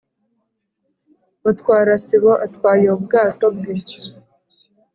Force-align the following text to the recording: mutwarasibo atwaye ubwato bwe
mutwarasibo 1.41 2.31
atwaye 2.45 2.85
ubwato 2.97 3.45
bwe 3.57 3.75